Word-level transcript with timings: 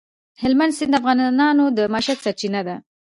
هلمند 0.41 0.73
سیند 0.77 0.91
د 0.93 0.95
افغانانو 0.99 1.65
د 1.77 1.79
معیشت 1.93 2.19
سرچینه 2.25 2.61
ده. 2.67 2.75